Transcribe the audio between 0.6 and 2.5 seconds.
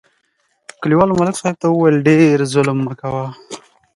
کلیوالو ملک صاحب ته وویل: ډېر